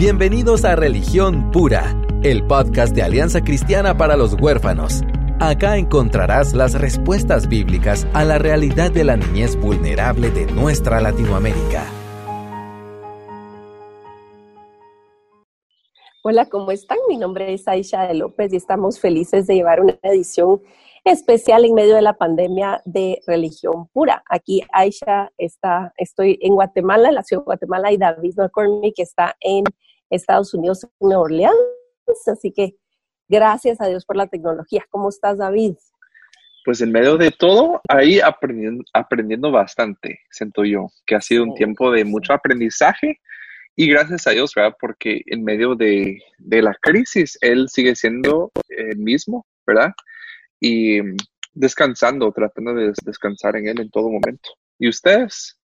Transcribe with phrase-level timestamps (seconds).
[0.00, 5.02] Bienvenidos a Religión Pura, el podcast de Alianza Cristiana para los Huérfanos.
[5.40, 11.84] Acá encontrarás las respuestas bíblicas a la realidad de la niñez vulnerable de nuestra Latinoamérica.
[16.22, 16.96] Hola, ¿cómo están?
[17.06, 20.62] Mi nombre es Aisha de López y estamos felices de llevar una edición
[21.04, 24.22] especial en medio de la pandemia de religión pura.
[24.30, 29.36] Aquí Aisha está, estoy en Guatemala, en la ciudad de Guatemala, y David McCormick está
[29.40, 29.64] en
[30.10, 31.56] Estados Unidos, en Nueva Orleans.
[32.26, 32.76] Así que
[33.28, 34.84] gracias a Dios por la tecnología.
[34.90, 35.76] ¿Cómo estás, David?
[36.64, 41.54] Pues en medio de todo, ahí aprendiendo, aprendiendo bastante, siento yo, que ha sido un
[41.54, 43.18] tiempo de mucho aprendizaje
[43.76, 44.76] y gracias a Dios, ¿verdad?
[44.78, 49.92] Porque en medio de, de la crisis, Él sigue siendo el mismo, ¿verdad?
[50.60, 51.00] Y
[51.54, 54.50] descansando, tratando de descansar en Él en todo momento.
[54.78, 55.58] ¿Y ustedes?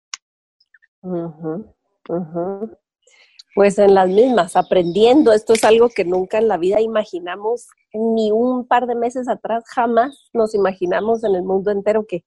[3.54, 5.32] Pues en las mismas, aprendiendo.
[5.32, 9.64] Esto es algo que nunca en la vida imaginamos, ni un par de meses atrás,
[9.66, 12.24] jamás nos imaginamos en el mundo entero que,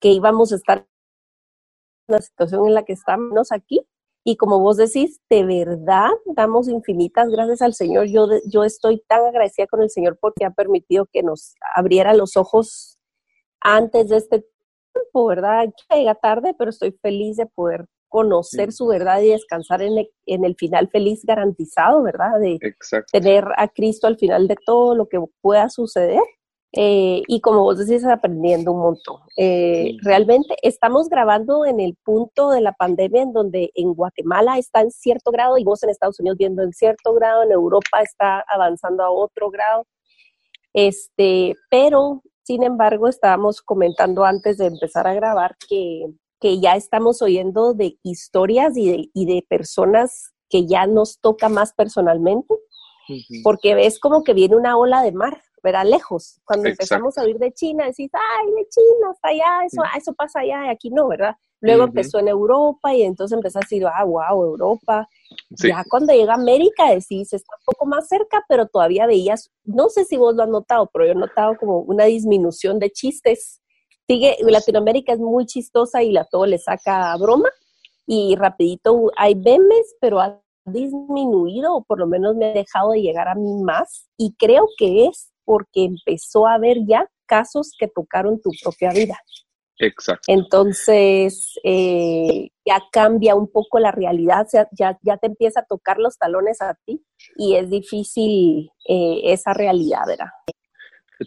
[0.00, 0.86] que íbamos a estar
[2.08, 3.86] en la situación en la que estamos aquí.
[4.22, 8.06] Y como vos decís, de verdad damos infinitas gracias al Señor.
[8.08, 12.36] Yo, yo estoy tan agradecida con el Señor porque ha permitido que nos abriera los
[12.36, 12.98] ojos
[13.60, 14.44] antes de este
[14.92, 15.72] tiempo, ¿verdad?
[15.90, 20.44] Llega tarde, pero estoy feliz de poder conocer su verdad y descansar en el, en
[20.44, 22.40] el, final feliz garantizado, ¿verdad?
[22.40, 22.58] De
[23.12, 26.22] tener a Cristo al final de todo lo que pueda suceder.
[26.72, 29.20] Eh, y como vos decís, aprendiendo un montón.
[29.36, 34.82] Eh, realmente estamos grabando en el punto de la pandemia en donde en Guatemala está
[34.82, 38.44] en cierto grado y vos en Estados Unidos viendo en cierto grado, en Europa está
[38.46, 39.86] avanzando a otro grado.
[40.74, 46.06] Este, pero, sin embargo, estábamos comentando antes de empezar a grabar que
[46.40, 51.48] que ya estamos oyendo de historias y de, y de personas que ya nos toca
[51.48, 52.54] más personalmente,
[53.42, 55.84] porque ves como que viene una ola de mar, ¿verdad?
[55.84, 56.40] Lejos.
[56.44, 60.40] Cuando empezamos a oír de China, decís, ay, de China, hasta allá, eso, eso pasa
[60.40, 61.34] allá, aquí no, ¿verdad?
[61.60, 65.08] Luego empezó en Europa y entonces empezó a decir, ah, wow, Europa.
[65.50, 69.88] Ya cuando llega a América decís, está un poco más cerca, pero todavía veías, no
[69.88, 73.62] sé si vos lo has notado, pero yo he notado como una disminución de chistes
[74.06, 77.48] sigue, Latinoamérica es muy chistosa y la todo le saca broma
[78.06, 83.02] y rapidito hay memes, pero ha disminuido o por lo menos me ha dejado de
[83.02, 87.88] llegar a mí más y creo que es porque empezó a haber ya casos que
[87.88, 89.18] tocaron tu propia vida.
[89.78, 90.24] Exacto.
[90.28, 96.16] Entonces, eh, ya cambia un poco la realidad, ya, ya te empieza a tocar los
[96.16, 97.04] talones a ti
[97.36, 100.28] y es difícil eh, esa realidad, ¿verdad?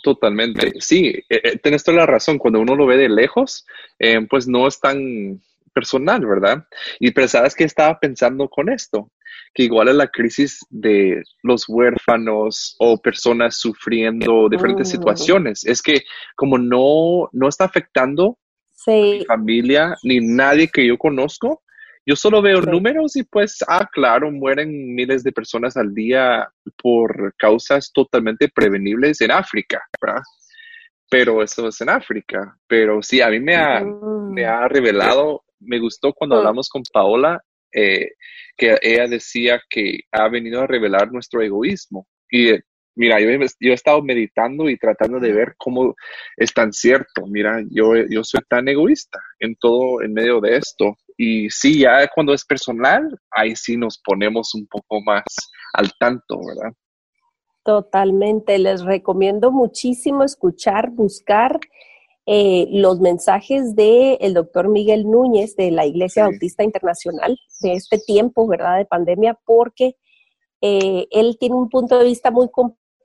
[0.04, 2.38] Totalmente, sí, eh, eh, tienes toda la razón.
[2.38, 3.66] Cuando uno lo ve de lejos,
[3.98, 5.42] eh, pues no es tan
[5.74, 6.66] personal, ¿verdad?
[7.00, 9.10] Y pero sabes que estaba pensando con esto,
[9.54, 14.92] que igual es la crisis de los huérfanos o personas sufriendo diferentes oh.
[14.92, 15.66] situaciones.
[15.66, 16.04] Es que
[16.36, 18.38] como no, no está afectando
[18.88, 21.64] a mi familia ni nadie que yo conozco,
[22.10, 26.50] yo solo veo números y pues, ah, claro, mueren miles de personas al día
[26.82, 30.24] por causas totalmente prevenibles en África, ¿verdad?
[31.08, 32.58] Pero eso es en África.
[32.66, 37.44] Pero sí, a mí me ha, me ha revelado, me gustó cuando hablamos con Paola,
[37.72, 38.14] eh,
[38.58, 42.08] que ella decía que ha venido a revelar nuestro egoísmo.
[42.32, 42.54] Y
[42.96, 45.94] mira, yo, yo, he estado meditando y tratando de ver cómo
[46.36, 47.28] es tan cierto.
[47.28, 50.98] Mira, yo, yo soy tan egoísta en todo, en medio de esto.
[51.22, 55.26] Y sí, ya cuando es personal, ahí sí nos ponemos un poco más
[55.74, 56.74] al tanto, ¿verdad?
[57.66, 58.58] Totalmente.
[58.58, 61.60] Les recomiendo muchísimo escuchar, buscar
[62.26, 67.98] eh, los mensajes del el doctor Miguel Núñez de la Iglesia Bautista Internacional de este
[68.00, 69.98] tiempo, ¿verdad?, de pandemia, porque
[70.62, 72.48] eh, él tiene un punto de vista muy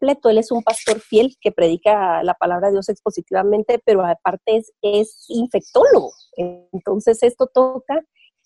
[0.04, 0.28] completo.
[0.28, 4.72] Él es un pastor fiel que predica la palabra de Dios expositivamente, pero aparte es,
[4.82, 6.10] es infectólogo.
[6.36, 8.04] Entonces esto toca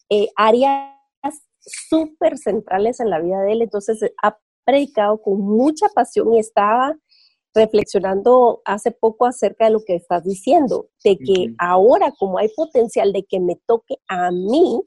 [0.08, 0.94] eh, áreas
[1.60, 3.62] súper centrales en la vida de él.
[3.62, 6.94] Entonces ha predicado con mucha pasión y estaba
[7.54, 13.12] reflexionando hace poco acerca de lo que estás diciendo, de que ahora como hay potencial
[13.12, 14.80] de que me toque a mí,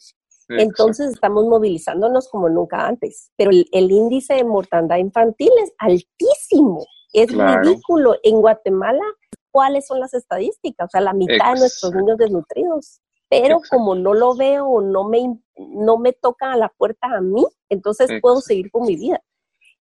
[0.59, 3.31] entonces estamos movilizándonos como nunca antes.
[3.36, 8.15] Pero el, índice de mortandad infantil es altísimo, es ridículo.
[8.24, 9.03] En Guatemala,
[9.51, 10.88] ¿cuáles son las estadísticas?
[10.88, 13.01] O sea, la mitad de nuestros niños desnutridos.
[13.30, 17.45] Pero como no lo veo no me, no me toca a la puerta a mí,
[17.69, 19.21] entonces puedo seguir con mi vida.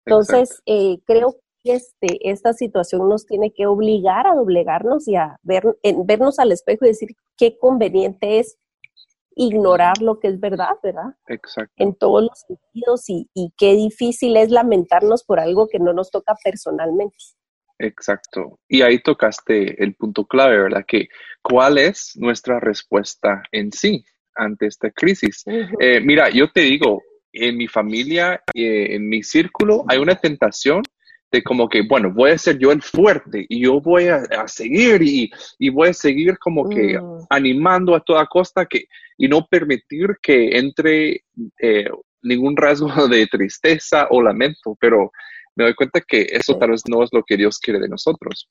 [0.04, 5.38] Entonces, eh, creo que este, esta situación nos tiene que obligar a doblegarnos y a
[5.42, 8.56] ver, en, vernos al espejo y decir qué conveniente es
[9.36, 11.14] ignorar lo que es verdad, ¿verdad?
[11.28, 11.72] Exacto.
[11.76, 16.10] En todos los sentidos y, y qué difícil es lamentarnos por algo que no nos
[16.10, 17.16] toca personalmente.
[17.78, 18.58] Exacto.
[18.68, 20.84] Y ahí tocaste el punto clave, ¿verdad?
[20.86, 21.08] Que
[21.42, 24.04] cuál es nuestra respuesta en sí
[24.34, 25.44] ante esta crisis.
[25.46, 30.82] Eh, mira, yo te digo, en mi familia, eh, en mi círculo, hay una tentación
[31.32, 35.02] de como que, bueno, voy a ser yo el fuerte y yo voy a, seguir
[35.02, 37.26] y, y, voy a seguir como que mm.
[37.30, 38.86] animando a toda costa que,
[39.16, 41.24] y no permitir que entre
[41.60, 41.90] eh,
[42.22, 45.12] ningún rasgo de tristeza o lamento, pero
[45.54, 48.48] me doy cuenta que eso tal vez no es lo que Dios quiere de nosotros.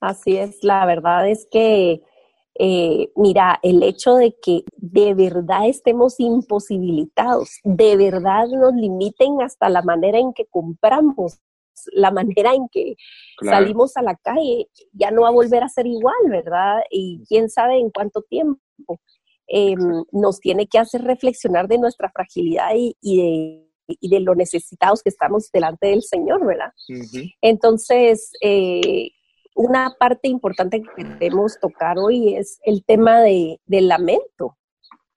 [0.00, 2.02] Así es, la verdad es que,
[2.58, 9.68] eh, mira, el hecho de que de verdad estemos imposibilitados, de verdad nos limiten hasta
[9.68, 11.38] la manera en que compramos,
[11.92, 12.94] la manera en que
[13.40, 16.80] salimos a la calle, ya no va a volver a ser igual, ¿verdad?
[16.90, 18.60] Y quién sabe en cuánto tiempo.
[19.48, 25.02] Em, nos tiene que hacer reflexionar de nuestra fragilidad y de y de lo necesitados
[25.02, 26.72] que estamos delante del Señor, ¿verdad?
[27.40, 29.10] Entonces, eh,
[29.54, 34.56] una parte importante que queremos tocar hoy es el tema de, del lamento,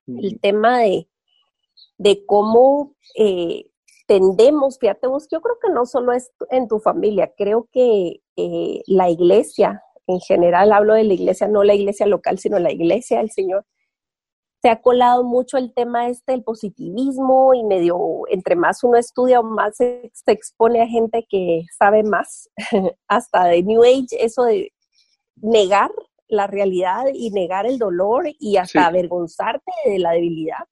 [0.07, 1.07] el tema de,
[1.97, 3.65] de cómo eh,
[4.07, 8.81] tendemos, fíjate vos, yo creo que no solo es en tu familia, creo que eh,
[8.87, 13.19] la iglesia, en general hablo de la iglesia, no la iglesia local, sino la iglesia
[13.19, 13.65] del Señor,
[14.65, 19.43] se ha colado mucho el tema este del positivismo y medio, entre más uno estudia,
[19.43, 22.49] más se, expone a gente que sabe más,
[23.07, 24.73] hasta de New Age, eso de
[25.35, 25.91] negar
[26.27, 30.65] la realidad y negar el dolor y hasta avergonzarte de la debilidad,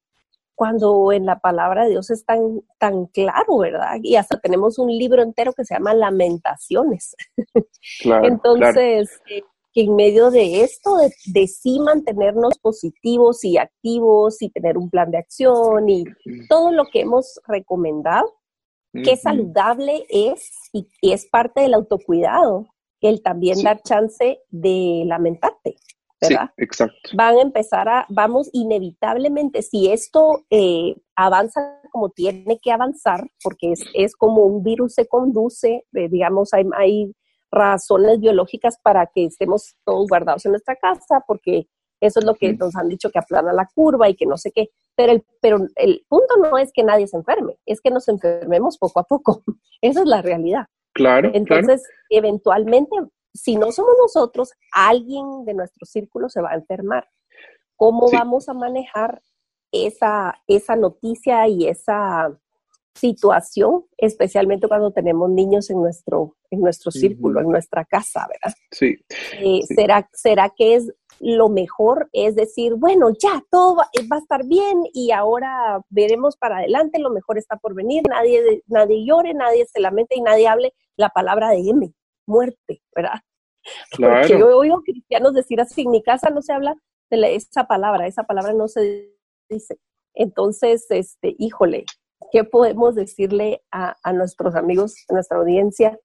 [0.56, 3.98] cuando en la palabra de Dios es tan, tan claro, ¿verdad?
[4.01, 7.16] Y hasta tenemos un libro entero que se llama Lamentaciones.
[8.24, 9.44] Entonces, eh,
[9.74, 15.10] que en medio de esto, de, sí mantenernos positivos y activos y tener un plan
[15.12, 16.06] de acción y
[16.48, 18.31] todo lo que hemos recomendado,
[18.94, 22.68] qué saludable es y, es parte del autocuidado,
[23.02, 25.76] el también dar chance de lamentarte.
[26.22, 26.52] ¿verdad?
[26.56, 27.10] Sí, exacto.
[27.16, 33.74] Van a empezar a, vamos inevitablemente, si esto eh, avanza como tiene que avanzar, porque
[33.74, 37.14] es, es, como un virus se conduce, eh, digamos, hay, hay
[37.54, 41.68] razones biológicas para que estemos todos guardados en nuestra casa, porque
[42.02, 44.52] eso es lo que nos han dicho que aplana la curva y que no sé
[44.52, 44.70] qué.
[44.96, 48.78] Pero el, pero el punto no es que nadie se enferme, es que nos enfermemos
[48.78, 49.44] poco a poco.
[49.82, 50.66] Esa es la realidad.
[50.94, 51.32] Claro.
[51.34, 52.96] Entonces, eventualmente,
[53.34, 57.08] si no somos nosotros, alguien de nuestro círculo se va a enfermar.
[57.76, 59.22] ¿Cómo vamos a manejar
[59.72, 62.38] esa, esa noticia y esa
[62.95, 68.56] situación, especialmente cuando tenemos niños en nuestro, en nuestro círculo, en nuestra casa, ¿verdad?
[68.81, 72.10] Eh, sí, ¿será, ¿Será que es lo mejor?
[72.13, 77.10] Es decir, bueno, ya, todo va, a estar bien y ahora veremos para adelante, lo
[77.10, 81.50] mejor está por venir, nadie, nadie llore, nadie se lamente y nadie hable la palabra
[81.50, 81.94] de M,
[82.28, 83.19] muerte, ¿verdad?
[83.98, 86.75] Porque yo he oído cristianos decir así, en mi casa no se habla
[87.10, 89.13] de esa palabra, esa palabra no se
[89.50, 89.78] dice.
[90.16, 91.86] Entonces, este, híjole,
[92.31, 96.00] ¿Qué podemos decirle a, nuestros amigos, a nuestra audiencia,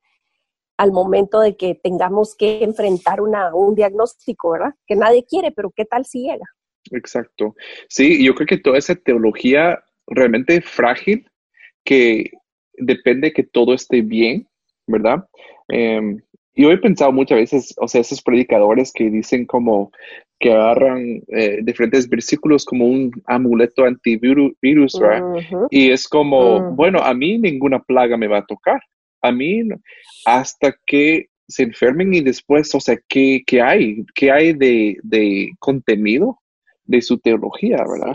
[0.76, 4.74] al momento de que tengamos que enfrentar una, un diagnóstico, ¿verdad?
[4.86, 6.44] Que nadie quiere, pero ¿qué tal si llega?
[6.92, 7.54] Exacto.
[7.88, 11.28] Sí, yo creo que toda esa teología realmente frágil,
[11.84, 12.30] que
[12.74, 14.48] depende que todo esté bien,
[14.86, 15.26] ¿verdad?
[15.68, 16.16] Eh,
[16.54, 19.92] yo he pensado muchas veces, o sea, esos predicadores que dicen como
[20.38, 24.52] que agarran eh, diferentes versículos como un amuleto antivirus,
[25.00, 25.22] ¿verdad?
[25.70, 26.76] Y es como, mm.
[26.76, 28.80] bueno, a mí ninguna plaga me va a tocar.
[29.20, 29.62] A mí,
[30.24, 34.04] hasta que se enfermen y después, o sea, ¿qué, qué hay?
[34.14, 36.38] ¿Qué hay de, de, contenido
[36.84, 38.12] de su teología, verdad?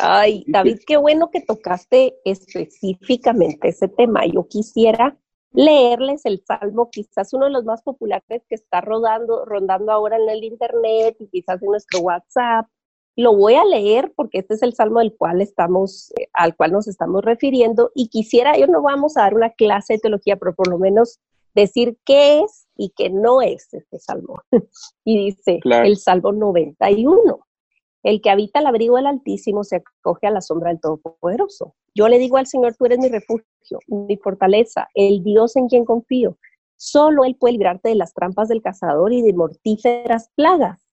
[0.00, 4.26] Ay, David, qué bueno que tocaste específicamente ese tema.
[4.26, 5.16] Yo quisiera
[5.52, 10.28] leerles el salmo, quizás uno de los más populares que está rodando, rondando ahora en
[10.28, 12.66] el internet y quizás en nuestro WhatsApp.
[13.14, 16.72] Lo voy a leer porque este es el salmo del cual estamos, eh, al cual
[16.72, 20.54] nos estamos refiriendo y quisiera, yo no vamos a dar una clase de teología, pero
[20.54, 21.20] por lo menos
[21.54, 24.40] decir qué es y qué no es este salmo.
[25.04, 27.46] y dice el salmo 91.
[28.02, 31.74] El que habita el abrigo del Altísimo se acoge a la sombra del Todopoderoso.
[31.94, 35.84] Yo le digo al Señor, tú eres mi refugio, mi fortaleza, el Dios en quien
[35.84, 36.36] confío.
[36.76, 40.84] Solo Él puede librarte de las trampas del cazador y de mortíferas plagas,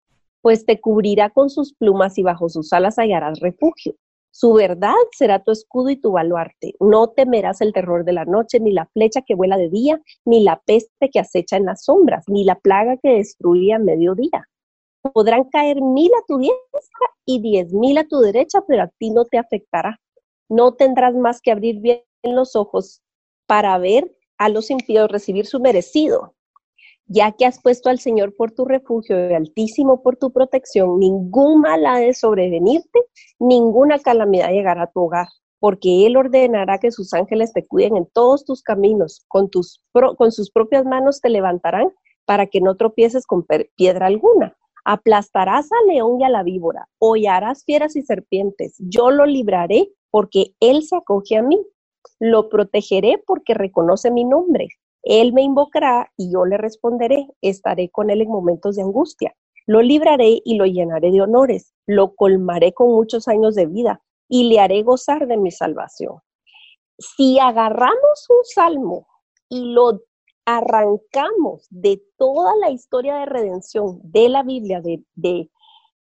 [0.41, 3.95] pues te cubrirá con sus plumas y bajo sus alas hallarás refugio.
[4.31, 6.75] Su verdad será tu escudo y tu baluarte.
[6.79, 10.43] No temerás el terror de la noche, ni la flecha que vuela de día, ni
[10.43, 14.47] la peste que acecha en las sombras, ni la plaga que destruye a mediodía.
[15.01, 19.11] Podrán caer mil a tu diestra y diez mil a tu derecha, pero a ti
[19.11, 19.99] no te afectará.
[20.49, 23.01] No tendrás más que abrir bien los ojos
[23.45, 26.33] para ver a los impíos recibir su merecido.
[27.05, 31.61] Ya que has puesto al Señor por tu refugio y Altísimo por tu protección, ningún
[31.61, 32.99] mal ha de sobrevenirte,
[33.39, 35.27] ninguna calamidad llegará a tu hogar,
[35.59, 39.83] porque Él ordenará que sus ángeles te cuiden en todos tus caminos, con, tus
[40.17, 41.91] con sus propias manos te levantarán
[42.25, 43.43] para que no tropieces con
[43.75, 44.55] piedra alguna.
[44.91, 48.75] Aplastarás al león y a la víbora, hollarás fieras y serpientes.
[48.79, 51.63] Yo lo libraré porque Él se acoge a mí.
[52.17, 54.67] Lo protegeré porque reconoce mi nombre.
[55.03, 57.27] Él me invocará y yo le responderé.
[57.41, 59.35] Estaré con Él en momentos de angustia.
[59.67, 61.71] Lo libraré y lo llenaré de honores.
[61.85, 66.15] Lo colmaré con muchos años de vida y le haré gozar de mi salvación.
[66.97, 69.07] Si agarramos un salmo
[69.49, 70.01] y lo
[70.57, 75.49] arrancamos de toda la historia de redención de la Biblia, de,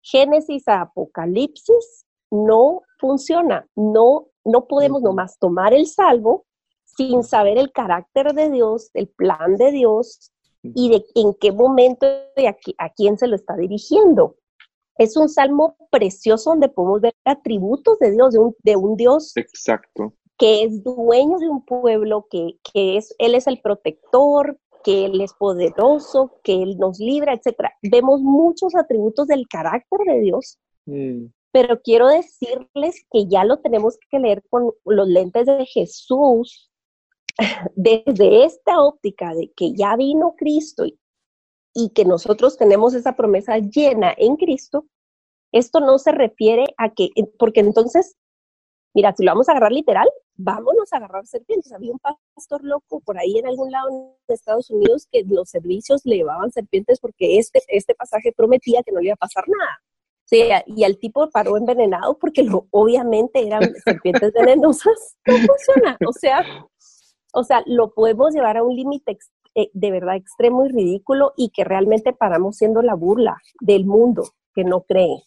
[0.03, 3.67] Génesis a Apocalipsis, no funciona.
[3.75, 6.47] No, no podemos nomás tomar el salvo
[6.85, 10.31] sin saber el carácter de Dios, el plan de Dios
[10.63, 14.37] y de en qué momento y a, a quién se lo está dirigiendo.
[14.97, 19.37] Es un salmo precioso donde podemos ver atributos de Dios, de un, de un Dios
[19.37, 25.21] Exacto que es dueño de un pueblo, que, es, Él es el protector, que Él
[25.21, 27.71] es poderoso, que Él nos libra, etc.
[27.83, 31.27] Vemos muchos atributos del carácter de Dios, mm.
[31.53, 36.71] pero quiero decirles que ya lo tenemos que leer con los lentes de Jesús,
[37.75, 40.99] desde esta óptica de que ya vino Cristo y,
[41.75, 44.87] y que nosotros tenemos esa promesa llena en Cristo,
[45.53, 48.17] esto no se refiere a que, porque entonces,
[48.95, 51.73] mira, si lo vamos a agarrar literal, vámonos a agarrar serpientes.
[51.73, 52.01] Había un
[52.35, 56.51] pastor loco por ahí en algún lado de Estados Unidos que los servicios le llevaban
[56.51, 59.81] serpientes porque este, este pasaje prometía que no le iba a pasar nada.
[60.27, 65.17] O sea, y al tipo paró envenenado porque lo, obviamente eran serpientes venenosas.
[65.27, 65.97] No funciona.
[66.07, 66.45] O sea,
[67.33, 69.19] o sea, lo podemos llevar a un límite
[69.55, 74.25] eh, de verdad extremo y ridículo y que realmente paramos siendo la burla del mundo
[74.55, 75.23] que no cree.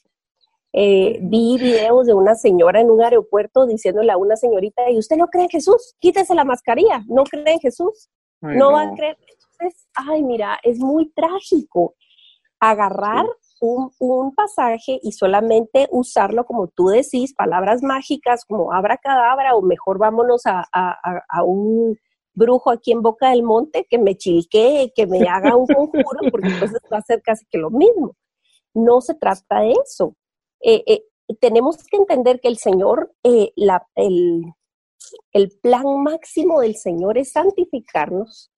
[0.72, 5.18] Eh, vi videos de una señora en un aeropuerto diciéndole a una señorita, ¿y usted
[5.18, 5.96] no cree en Jesús?
[6.00, 8.10] Quítese la mascarilla, no cree en Jesús,
[8.42, 9.18] no, va a creer.
[9.20, 11.96] Entonces, ay, mira, es muy trágico
[12.60, 13.26] agarrar
[13.62, 19.98] un, un, pasaje y solamente usarlo como tú decís, palabras mágicas como abracadabra o mejor
[19.98, 20.98] vámonos a, a,
[21.28, 21.98] a un
[22.34, 26.48] brujo aquí en Boca del Monte que me chilquee, que me haga un conjuro, porque
[26.48, 28.16] entonces va a ser casi que lo mismo.
[28.74, 30.16] No se trata de eso.
[30.62, 31.04] Eh, eh,
[31.40, 34.44] tenemos que entender que el Señor, eh, la, el,
[35.32, 38.52] el, plan máximo del Señor es santificarnos,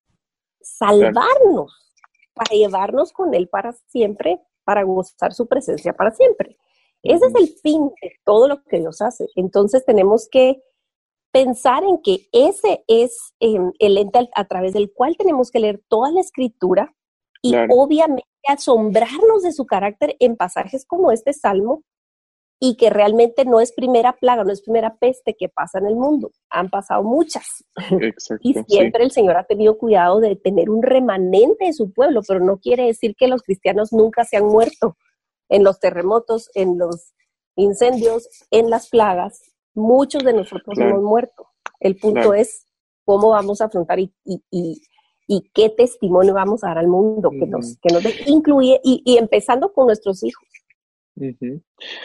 [0.61, 1.93] salvarnos,
[2.33, 6.57] para llevarnos con Él para siempre, para gozar su presencia para siempre.
[7.03, 9.27] Ese es el fin de todo lo que Dios hace.
[9.35, 10.61] Entonces tenemos que
[11.31, 15.81] pensar en que ese es em, el ente a, través del cual tenemos que leer
[15.87, 16.93] toda la escritura
[17.41, 21.83] y obviamente asombrarnos de su carácter en pasajes como este salmo
[22.63, 25.95] y que realmente no es primera plaga, no es primera peste que pasa en el
[25.95, 26.31] mundo.
[26.51, 27.65] Han pasado muchas.
[28.41, 32.39] y siempre el Señor ha tenido cuidado de tener un remanente de su pueblo, pero
[32.39, 34.95] no quiere decir que los cristianos nunca se han muerto
[35.49, 37.13] en los terremotos, en los
[37.55, 39.41] incendios, en las plagas.
[39.73, 41.47] Muchos de nosotros hemos muerto.
[41.79, 42.67] El punto es
[43.05, 44.79] cómo vamos a afrontar y, y,
[45.55, 49.87] qué testimonio vamos a dar al mundo que nos, que nos incluye, y empezando con
[49.87, 50.50] nuestros hijos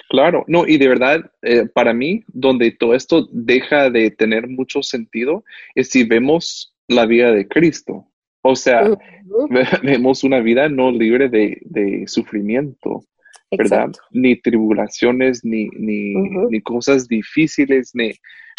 [0.08, 4.82] Claro, no, y de verdad, eh, para mí, donde todo esto deja de tener mucho
[4.82, 5.44] sentido
[5.74, 8.06] es si vemos la vida de Cristo.
[8.42, 8.82] O sea,
[9.82, 13.04] vemos una vida no libre de, sufrimiento,
[13.50, 13.90] ¿verdad?
[14.10, 18.12] Ni tribulaciones, ni, ni, cosas difíciles, ni,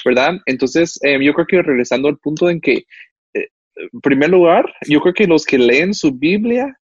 [0.04, 0.40] ¿verdad?
[0.46, 2.86] Entonces, em, yo creo que regresando al punto en que,
[3.34, 6.78] eh, en primer lugar, yo creo que los que leen su Biblia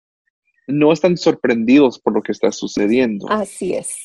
[0.71, 3.29] no están sorprendidos por lo que está sucediendo.
[3.29, 3.95] Así es.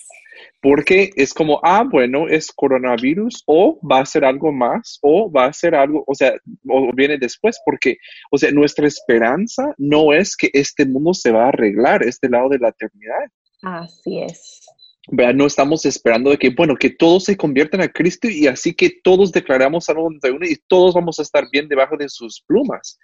[0.60, 5.46] Porque es como, ah, bueno, es coronavirus o va a ser algo más o va
[5.46, 6.34] a ser algo, o sea,
[6.68, 7.98] o viene después, porque,
[8.30, 12.48] o sea, nuestra esperanza no es que este mundo se va a arreglar, este lado
[12.48, 13.26] de la eternidad.
[13.62, 14.66] Así es.
[15.08, 15.34] ¿verdad?
[15.34, 18.90] No estamos esperando de que, bueno, que todos se conviertan a Cristo y así que
[19.02, 22.98] todos declaramos de uno y todos vamos a estar bien debajo de sus plumas.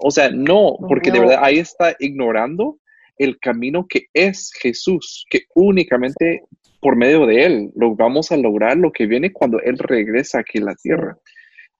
[0.00, 2.78] O sea, no, porque de verdad ahí está ignorando
[3.18, 6.44] el camino que es Jesús, que únicamente
[6.80, 10.58] por medio de Él lo vamos a lograr lo que viene cuando Él regresa aquí
[10.58, 11.18] a la tierra.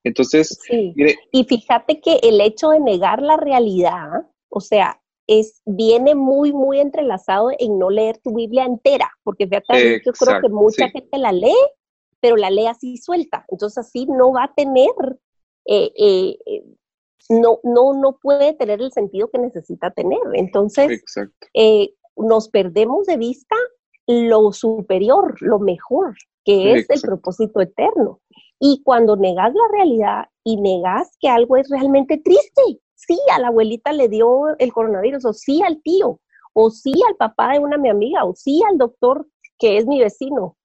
[0.03, 4.09] Entonces, y fíjate que el hecho de negar la realidad,
[4.49, 10.01] o sea, es, viene muy, muy entrelazado en no leer tu Biblia entera, porque fíjate,
[10.05, 11.53] yo creo que mucha gente la lee,
[12.19, 13.45] pero la lee así suelta.
[13.47, 14.91] Entonces así no va a tener,
[15.65, 16.63] eh, eh, eh,
[17.29, 20.19] no, no, no puede tener el sentido que necesita tener.
[20.33, 21.03] Entonces,
[22.15, 23.55] nos perdemos de vista
[24.07, 28.21] lo superior, lo mejor, que es el propósito eterno.
[28.59, 32.61] Y cuando negas la realidad y negas que algo es realmente triste,
[32.95, 36.19] sí, a la abuelita le dio el coronavirus, o sí al tío,
[36.53, 39.27] o sí al papá de una mi amiga, o sí al doctor
[39.57, 40.57] que es mi vecino,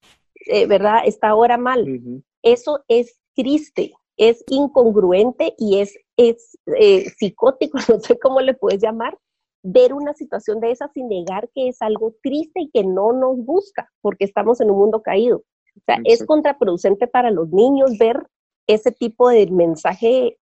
[0.46, 1.02] eh, ¿verdad?
[1.04, 2.22] Está ahora mal.
[2.42, 8.80] Eso es triste, es incongruente y es, es eh, psicótico, no sé cómo le puedes
[8.80, 9.16] llamar,
[9.62, 13.38] ver una situación de esa sin negar que es algo triste y que no nos
[13.38, 15.38] busca, porque estamos en un mundo caído.
[15.38, 18.18] O sea, es contraproducente para los niños ver
[18.66, 20.36] ese tipo de mensaje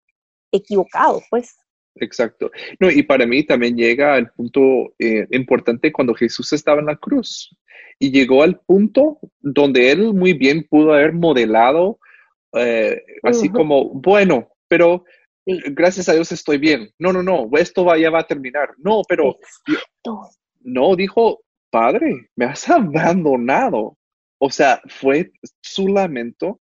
[0.50, 1.56] equivocado, pues.
[1.96, 2.50] Exacto.
[2.80, 4.60] No, y para mí también llega al punto
[4.98, 7.56] eh, importante cuando Jesús estaba en la cruz
[8.00, 11.98] y llegó al punto donde él muy bien pudo haber modelado
[12.54, 15.04] eh, así como, bueno, pero
[15.46, 16.90] gracias a Dios estoy bien.
[16.98, 18.70] No, no, no, esto va, ya va a terminar.
[18.78, 19.36] No, pero
[20.60, 21.40] no, dijo,
[21.70, 23.96] Padre, me has abandonado.
[24.40, 26.60] O sea, fue su lamento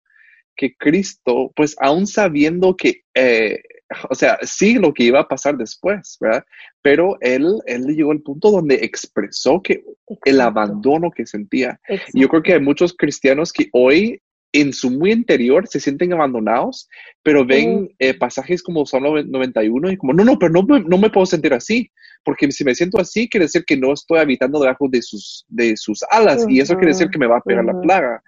[0.56, 3.62] que Cristo, pues aún sabiendo que, eh,
[4.10, 6.46] o sea, sí lo que iba a pasar después, ¿verdad?
[6.82, 9.84] Pero él, él llegó al punto donde expresó que
[10.24, 11.80] el abandono que sentía.
[12.14, 14.22] Yo creo que hay muchos cristianos que hoy
[14.62, 16.88] en su muy interior se sienten abandonados,
[17.22, 21.10] pero ven eh, pasajes como Salmo 91 y como, no, no, pero no, no, me
[21.10, 21.92] puedo sentir así,
[22.24, 25.76] porque si me siento así, quiere decir que no estoy habitando debajo de sus, de
[25.76, 28.24] sus alas y eso quiere decir que me va a pegar la plaga.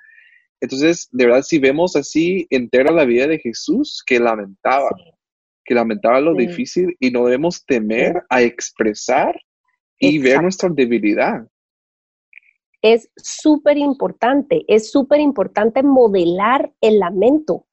[0.59, 4.89] Entonces, de verdad, si vemos así entera la vida de Jesús, que lamentaba,
[5.63, 9.39] que lamentaba lo difícil y no debemos temer a expresar
[9.99, 11.47] y ver nuestra debilidad
[12.81, 17.65] es súper importante, es súper importante modelar el lamento.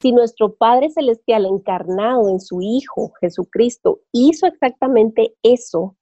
[0.00, 5.96] Si nuestro Padre Celestial encarnado en su Hijo Jesucristo hizo exactamente eso,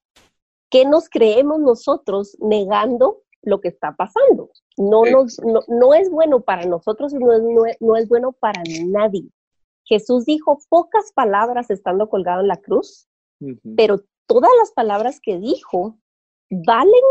[0.71, 4.51] ¿qué nos creemos nosotros negando lo que está pasando?
[4.77, 5.39] No, nos,
[5.69, 9.29] no, es bueno para nosotros y no es, no es bueno para nadie.
[9.85, 13.09] Jesús dijo pocas palabras estando colgado en la cruz,
[13.77, 15.99] pero todas las palabras que dijo
[16.53, 17.03] valen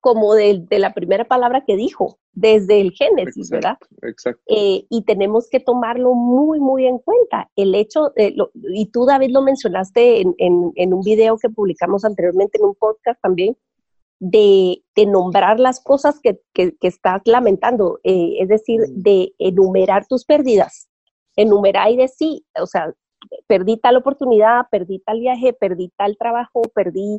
[0.00, 3.76] como de, la primera palabra que dijo, desde el Génesis, ¿verdad?
[4.02, 4.42] Exacto.
[4.46, 7.50] Eh, y tenemos que tomarlo muy, muy en cuenta.
[7.56, 12.74] El hecho, y tú David lo mencionaste en, un video que publicamos anteriormente en un
[12.74, 13.56] podcast también,
[14.18, 16.40] de, nombrar las cosas que,
[16.82, 19.02] estás lamentando, eh, es decir, mm.
[19.02, 20.88] de enumerar tus pérdidas,
[21.36, 22.92] enumerar y decir, o sea,
[23.46, 27.18] perdí tal oportunidad, perdí tal viaje, perdí tal trabajo, perdí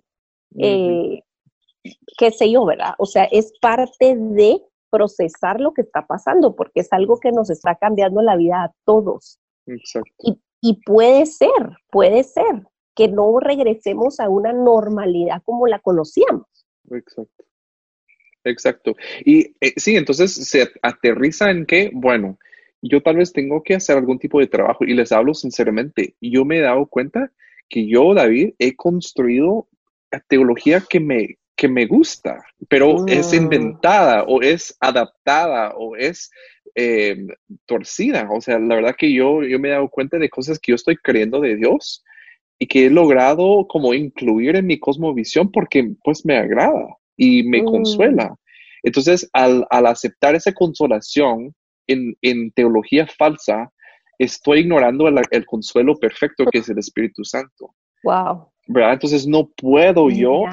[2.17, 2.93] qué sé yo, ¿verdad?
[2.97, 7.49] O sea, es parte de procesar lo que está pasando, porque es algo que nos
[7.49, 9.39] está cambiando la vida a todos.
[9.65, 10.11] Exacto.
[10.61, 11.49] Y, puede ser,
[11.89, 16.45] puede ser que no regresemos a una normalidad como la conocíamos.
[16.91, 17.45] Exacto.
[18.43, 18.95] Exacto.
[19.25, 22.37] Y eh, sí, entonces se aterriza en que, bueno,
[22.81, 26.45] yo tal vez tengo que hacer algún tipo de trabajo y les hablo sinceramente, yo
[26.45, 27.31] me he dado cuenta
[27.69, 29.67] que yo, David, he construido
[30.19, 33.35] teología que me, que me gusta, pero es mm.
[33.35, 36.31] inventada o es adaptada o es
[36.73, 37.15] eh,
[37.67, 38.27] torcida.
[38.35, 40.75] O sea, la verdad que yo, yo me he dado cuenta de cosas que yo
[40.75, 42.03] estoy creyendo de Dios
[42.57, 47.61] y que he logrado como incluir en mi cosmovisión porque pues me agrada y me
[47.61, 47.65] mm.
[47.65, 48.35] consuela.
[48.81, 51.53] Entonces, al, aceptar esa consolación
[51.85, 53.71] en, teología falsa,
[54.17, 57.75] estoy ignorando el, consuelo perfecto que es el Espíritu Santo.
[58.01, 58.47] Wow.
[58.65, 58.93] ¿Verdad?
[58.93, 60.45] Entonces no puedo yo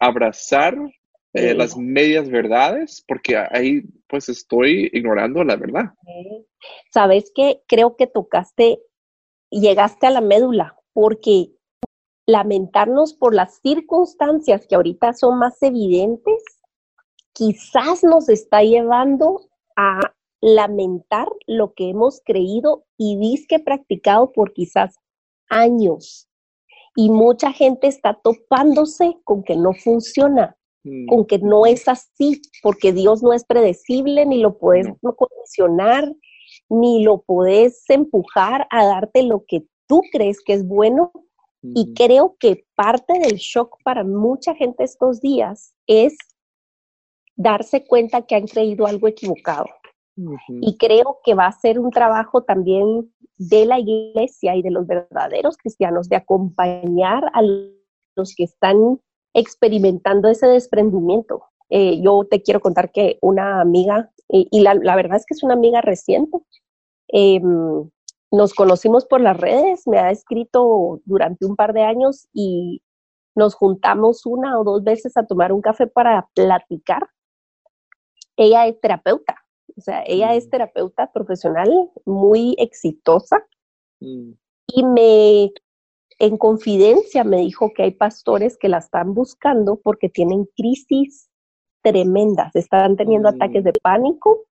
[0.00, 0.76] abrazar
[1.32, 5.92] eh, las medias verdades porque ahí pues estoy ignorando la verdad.
[6.92, 8.80] Sabes que creo que tocaste,
[9.50, 11.50] llegaste a la médula porque
[12.26, 16.42] lamentarnos por las circunstancias que ahorita son más evidentes,
[17.32, 20.00] quizás nos está llevando a
[20.40, 24.96] lamentar lo que hemos creído y disque practicado por quizás
[25.48, 26.25] años
[26.96, 31.06] y mucha gente está topándose con que no funciona, mm.
[31.06, 36.10] con que no es así, porque Dios no es predecible, ni lo puedes condicionar,
[36.70, 41.12] ni lo puedes empujar a darte lo que tú crees que es bueno.
[41.74, 46.16] Y creo que parte del shock para mucha gente estos días es
[47.34, 49.66] darse cuenta que han creído algo equivocado.
[50.62, 54.86] Y creo que va a ser un trabajo también de la iglesia y de los
[54.86, 59.00] verdaderos cristianos de acompañar a los que están
[59.34, 61.44] experimentando ese desprendimiento.
[61.68, 65.54] Eh, yo te quiero contar que una amiga, y, la, verdad es que es una
[65.54, 66.38] amiga reciente,
[67.08, 67.88] em,
[68.32, 72.82] nos conocimos por las redes, me ha escrito durante un par de años y
[73.34, 77.08] nos juntamos una o dos veces a tomar un café para platicar.
[78.36, 79.45] Ella es terapeuta,
[79.76, 80.50] o sea, ella es mm.
[80.50, 81.70] terapeuta profesional
[82.04, 83.44] muy exitosa
[84.00, 84.30] mm.
[84.68, 85.50] y me,
[86.18, 91.28] en confidencia, me dijo que hay pastores que la están buscando porque tienen crisis
[91.82, 93.82] tremendas, están teniendo ataques de mm.
[93.82, 94.44] pánico,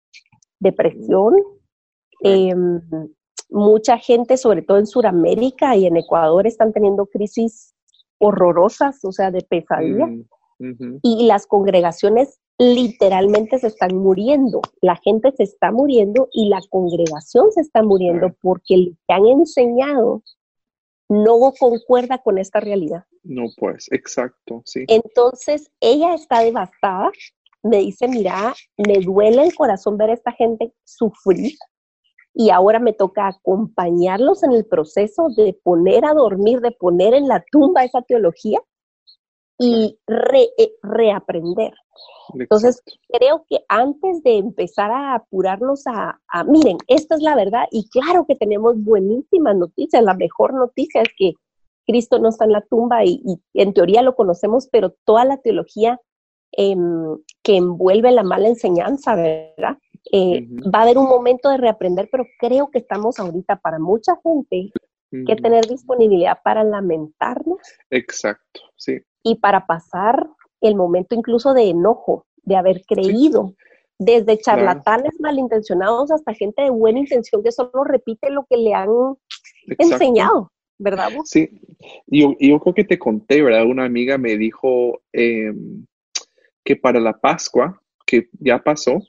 [0.59, 1.35] depresión.
[2.21, 2.81] Em,
[3.49, 7.73] mucha gente, sobre todo en Sudamérica y en Ecuador, están teniendo crisis
[8.19, 10.09] horrorosas, o sea, de pesadilla.
[11.01, 14.61] Y las congregaciones literalmente se están muriendo.
[14.81, 19.25] La gente se está muriendo y la congregación se está muriendo porque lo que han
[19.25, 20.23] enseñado
[21.09, 23.03] no concuerda con esta realidad.
[23.23, 24.85] No, pues, exacto, sí.
[24.87, 27.11] Entonces, ella está devastada.
[27.61, 31.53] Me dice, mira, me duele el corazón ver a esta gente sufrir
[32.33, 37.27] y ahora me toca acompañarlos en el proceso de poner a dormir, de poner en
[37.27, 38.59] la tumba esa teología
[39.63, 39.97] y
[40.57, 41.73] eh, reaprender.
[42.33, 47.87] Entonces, creo que antes de empezar a apurarnos a, miren, esta es la verdad y
[47.89, 50.03] claro que tenemos buenísimas noticias.
[50.03, 51.33] La mejor noticia es que
[51.85, 53.21] Cristo no está en la tumba y,
[53.53, 55.99] en teoría lo conocemos, pero toda la teología
[56.51, 59.77] em, que envuelve la mala enseñanza, ¿verdad?
[60.11, 64.13] Eh, va a haber un momento de reaprender, pero creo que estamos ahorita para mucha
[64.23, 64.71] gente
[65.27, 67.59] que tener disponibilidad para lamentarnos.
[67.91, 68.99] Exacto, sí.
[69.23, 70.29] Y para pasar
[70.61, 73.55] el momento incluso de enojo, de haber creído,
[73.99, 78.89] desde charlatanes malintencionados hasta gente de buena intención que solo repite lo que le han
[79.77, 81.09] enseñado, ¿verdad?
[81.25, 81.61] Sí,
[82.07, 83.65] yo, yo creo que te conté, ¿verdad?
[83.65, 85.85] Una amiga me dijo em,
[86.63, 88.99] que para la Pascua, que ya pasó,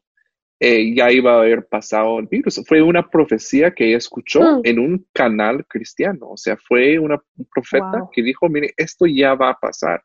[0.61, 2.63] eh, ya iba a haber pasado el virus.
[2.67, 4.61] Fue una profecía que ella escuchó mm.
[4.65, 6.31] en un canal cristiano.
[6.31, 10.03] O sea, fue una, un profeta que dijo, mire, esto ya va a pasar.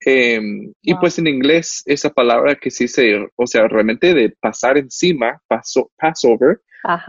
[0.00, 4.76] Em, y pues en inglés, esa palabra que se dice, o sea, realmente de pasar
[4.76, 6.60] encima, paso, Passover,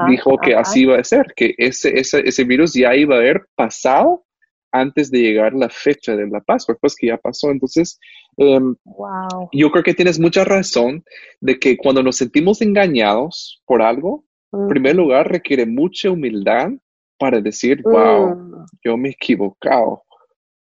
[0.07, 3.45] dijo que así iba a ser, que ese, ese, ese virus ya iba a haber
[3.55, 4.25] pasado
[4.79, 7.51] antes de llegar la fecha de la Pascua, pues que ya pasó.
[7.51, 7.99] Entonces,
[8.37, 8.75] em,
[9.51, 11.03] yo creo que tienes mucha razón
[11.41, 16.69] de que cuando nos sentimos engañados por algo, en primer lugar requiere mucha humildad
[17.17, 18.65] para decir, wow, mm.
[18.83, 20.03] yo me he equivocado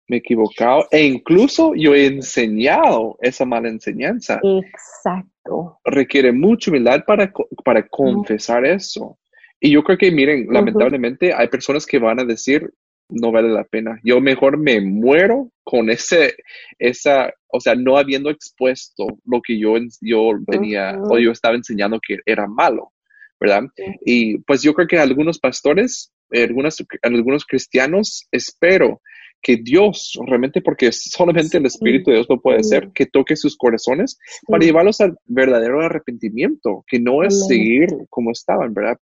[0.09, 4.41] me he equivocado e incluso yo he enseñado esa mala enseñanza.
[4.43, 5.79] Exacto.
[5.85, 7.33] Requiere mucha humildad para,
[7.65, 9.19] para confesar eso.
[9.61, 12.71] Y yo creo que, miren, lamentablemente hay personas que van a decir,
[13.09, 14.01] no vale la pena.
[14.03, 16.35] Yo mejor me muero con ese,
[16.79, 22.01] esa, o sea, no habiendo expuesto lo que yo, yo tenía o yo estaba enseñando
[22.07, 22.93] que era malo,
[23.41, 23.65] ¿verdad?
[24.05, 29.01] Y pues yo creo que algunos pastores, algunas, algunos cristianos, espero
[29.45, 33.57] que Dios, realmente porque solamente el Espíritu de Dios lo puede hacer, que toque sus
[33.57, 38.99] corazones para llevarlos al verdadero arrepentimiento, que no es seguir como estaban, ¿verdad?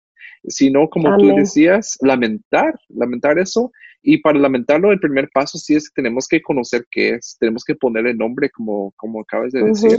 [0.44, 3.72] Sino, como tú decías, lamentar, lamentar eso.
[4.02, 7.64] Y para lamentarlo, el primer paso sí es que tenemos que conocer qué es, tenemos
[7.64, 9.98] que ponerle nombre, como, como acabas de decir,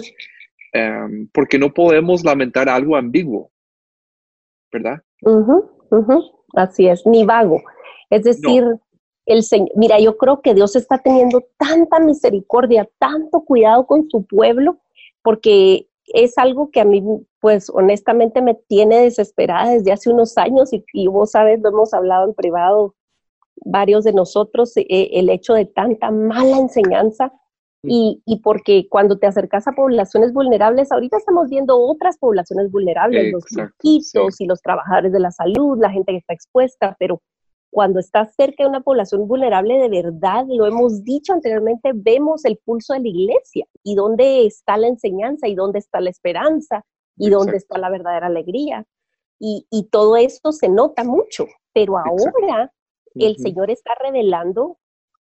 [0.73, 3.51] em, porque no podemos lamentar algo ambiguo,
[4.71, 5.01] ¿verdad?
[6.55, 7.61] Así es, ni vago.
[8.09, 8.63] Es decir,
[9.25, 9.43] el
[9.75, 14.79] mira, yo creo que Dios está teniendo tanta misericordia, tanto cuidado con su pueblo,
[15.21, 17.03] porque es algo que a mí,
[17.39, 22.25] pues honestamente me tiene desesperada desde hace unos años y, vos sabes, lo hemos hablado
[22.25, 22.95] en privado
[23.57, 27.33] varios de nosotros, eh, el hecho de tanta mala enseñanza
[27.83, 33.31] y, y, porque cuando te acercas a poblaciones vulnerables, ahorita estamos viendo otras poblaciones vulnerables,
[33.31, 37.21] los chiquitos y los trabajadores de la salud, la gente que está expuesta, pero
[37.69, 42.57] cuando estás cerca de una población vulnerable de verdad, lo hemos dicho anteriormente, vemos el
[42.57, 46.85] pulso de la iglesia y dónde está la enseñanza y dónde está la esperanza
[47.17, 48.85] y dónde está la verdadera alegría.
[49.39, 52.73] Y, todo esto se nota mucho, pero ahora
[53.13, 54.77] el Señor está revelando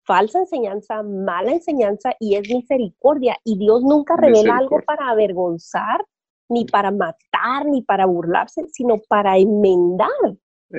[0.04, 3.36] falsa enseñanza, mala enseñanza y es misericordia.
[3.42, 6.04] Y Dios nunca revela algo para avergonzar,
[6.48, 10.08] ni para matar, ni para burlarse, sino para enmendar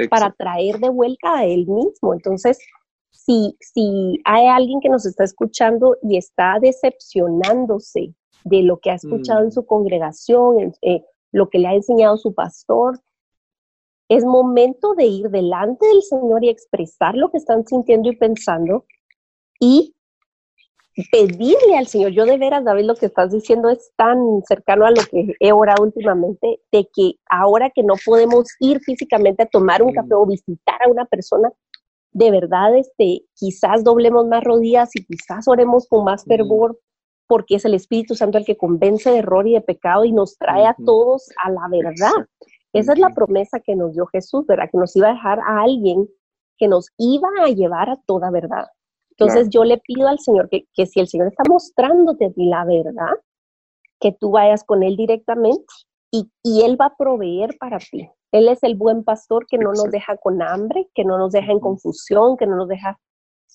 [0.10, 2.14] para traer de vuelta a él mismo.
[2.14, 2.60] Entonces,
[3.12, 8.96] si, si hay alguien que nos está escuchando y está decepcionándose de lo que ha
[8.96, 9.52] escuchado en mm.
[9.52, 13.00] su congregación, eh, lo que le ha enseñado su pastor,
[14.08, 18.86] es momento de ir delante del Señor y expresar lo que están sintiendo y pensando
[19.60, 19.95] y
[21.12, 24.92] pedirle al Señor, yo de veras, David, lo que estás diciendo es tan cercano a
[24.92, 29.82] lo que he orado últimamente, de que ahora que no podemos ir físicamente a tomar
[29.82, 31.52] un café o visitar a una persona,
[32.12, 36.80] de verdad, este, quizás doblemos más rodillas y quizás oremos con más fervor,
[37.28, 40.38] porque es el Espíritu Santo el que convence de error y de pecado y nos
[40.38, 42.26] trae a todos a la verdad.
[42.72, 44.70] Esa es la promesa que nos dio Jesús, ¿verdad?
[44.72, 46.08] Que nos iba a dejar a alguien
[46.58, 48.66] que nos iba a llevar a toda verdad.
[49.18, 53.14] Entonces yo le pido al Señor que, que, si el Señor está mostrándote la verdad,
[54.00, 55.66] que tú vayas con Él directamente
[56.12, 58.10] y, y, Él va a proveer para ti.
[58.32, 61.52] Él es el buen pastor que no nos deja con hambre, que no nos deja
[61.52, 63.00] en confusión, que no nos deja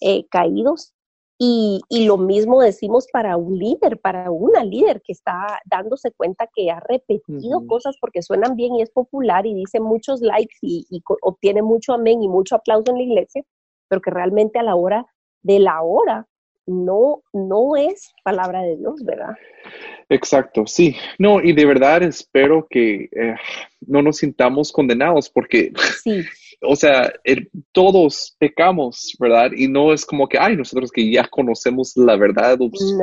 [0.01, 0.95] eh, caídos.
[1.39, 6.49] Y, y, lo mismo decimos para un líder, para una líder que está dándose cuenta
[6.55, 10.87] que ha repetido cosas porque suenan bien y es popular y dice muchos likes y,
[10.91, 13.43] y, obtiene mucho amén y mucho aplauso en la iglesia,
[13.89, 15.07] pero que realmente a la hora
[15.43, 16.27] de la hora
[16.71, 19.35] no, no es palabra de Dios, ¿verdad?
[20.09, 20.97] Exacto, sí.
[21.19, 23.35] No, y de verdad espero que eh,
[23.87, 25.73] no nos sintamos condenados porque,
[26.03, 26.23] sí.
[26.63, 27.13] o sea,
[27.73, 29.51] todos pecamos, ¿verdad?
[29.57, 32.59] Y no es como que, ay, nosotros que ya conocemos la verdad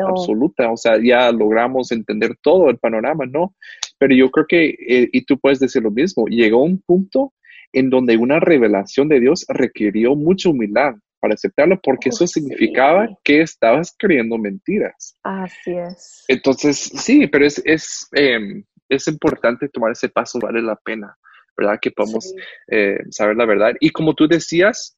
[0.07, 3.55] absoluta, o sea, ya logramos entender todo el panorama, ¿no?
[3.97, 7.33] Pero yo creo que, eh, y tú puedes decir lo mismo, llegó un punto
[7.73, 13.07] en donde una revelación de Dios requirió mucha humildad para aceptarlo porque eso oh, significaba
[13.23, 15.17] que estabas creyendo mentiras.
[15.23, 16.25] Así es.
[16.27, 21.17] Entonces, sí, pero es, es, em, es importante tomar ese paso, vale la pena,
[21.57, 21.79] ¿verdad?
[21.81, 22.33] Que podamos
[22.67, 23.73] eh, saber la verdad.
[23.79, 24.97] Y como tú decías,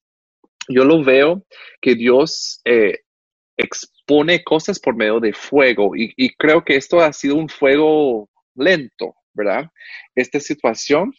[0.68, 1.46] yo lo veo
[1.82, 3.00] que Dios eh,
[3.58, 8.30] expone cosas por medio de fuego y, y, creo que esto ha sido un fuego
[8.56, 9.70] lento, ¿verdad?
[10.16, 11.14] Esta situación.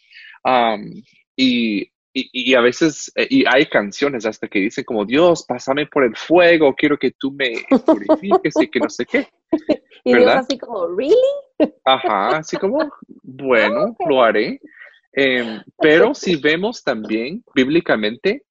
[1.35, 6.03] y y, a veces, eh, y hay canciones hasta que dicen como, Dios, pásame por
[6.03, 7.53] el fuego, quiero que tú me
[7.85, 9.27] purifiques y que no sé qué.
[10.03, 11.15] y Dios así como, ¿really?
[11.85, 12.91] Ajá, así como,
[13.23, 14.59] bueno, lo haré.
[15.13, 18.43] Em, pero si vemos también bíblicamente,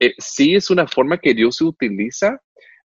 [0.00, 2.40] eh, sí es una forma que Dios utiliza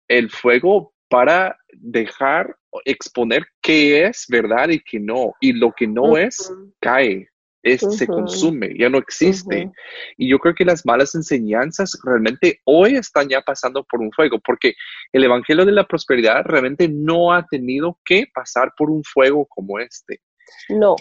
[0.07, 5.35] el fuego para dejar exponer qué es verdad y qué no.
[5.41, 7.30] Y lo que no es, cae
[7.63, 9.71] se consume, ya no existe.
[10.17, 14.39] Y yo creo que las malas enseñanzas realmente hoy están ya pasando por un fuego,
[14.45, 14.75] porque
[15.13, 19.79] el Evangelio de la Prosperidad realmente no ha tenido que pasar por un fuego como
[19.79, 20.21] este.
[20.69, 20.97] No.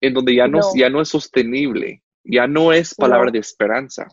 [0.00, 4.08] En donde ya no, Ya no es sostenible, ya no es palabra de esperanza.